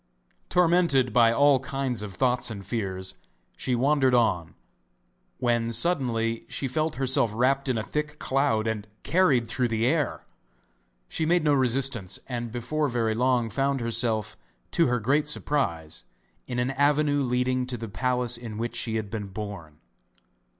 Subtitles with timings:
[0.49, 3.13] Tormented by all kinds of thoughts and fears
[3.55, 4.55] she wandered on,
[5.37, 10.25] when suddenly she felt herself wrapped in a thick cloud and carried through the air.
[11.07, 14.35] She made no resistance and before very long found herself,
[14.71, 16.03] to her great surprise,
[16.47, 19.77] in an avenue leading to the palace in which she had been born.